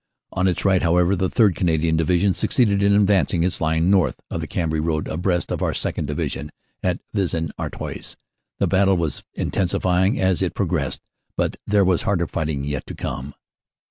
[0.33, 1.53] On its right however, the 3rd.
[1.55, 5.61] Canadian Division suc ceeded in advancing its line north of the Cambrai road abreast of
[5.61, 6.07] our 2nd.
[6.07, 6.49] Division
[6.81, 8.15] at Vis en Artois.
[8.57, 11.01] The battle was intensi fying as it progressed,
[11.37, 13.35] but there was harder fighting yet to come.